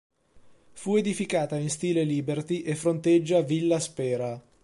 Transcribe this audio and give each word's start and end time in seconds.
Fu 0.73 0.95
edificata 0.95 1.59
in 1.59 1.69
stile 1.69 2.03
liberty 2.03 2.61
e 2.63 2.73
fronteggia 2.73 3.41
Villa 3.41 3.79
Spera. 3.79 4.43